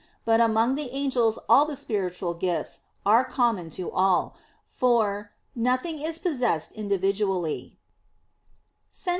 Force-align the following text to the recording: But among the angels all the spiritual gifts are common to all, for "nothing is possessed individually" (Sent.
But 0.25 0.41
among 0.41 0.73
the 0.73 0.89
angels 0.95 1.37
all 1.47 1.63
the 1.65 1.75
spiritual 1.75 2.33
gifts 2.33 2.79
are 3.05 3.23
common 3.23 3.69
to 3.77 3.91
all, 3.91 4.35
for 4.65 5.29
"nothing 5.55 5.99
is 5.99 6.17
possessed 6.17 6.71
individually" 6.71 7.77
(Sent. 8.89 9.09